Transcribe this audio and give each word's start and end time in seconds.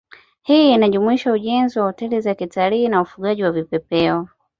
Hii 0.41 0.73
inajumuisha 0.73 1.31
ujenzi 1.33 1.79
wa 1.79 1.85
hoteli 1.85 2.21
za 2.21 2.35
kitalii 2.35 2.87
na 2.87 3.01
ufugaji 3.01 3.43
wa 3.43 3.51
vipepeo 3.51 4.27